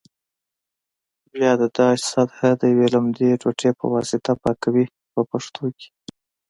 بیا 1.33 1.51
د 1.61 1.63
داش 1.77 1.99
سطحه 2.13 2.49
د 2.61 2.61
یوې 2.73 2.87
لمدې 2.93 3.29
ټوټې 3.41 3.71
په 3.79 3.85
واسطه 3.93 4.31
پاکوي 4.43 4.85
په 5.13 5.21
پښتو 5.31 5.65
کې. 5.77 5.89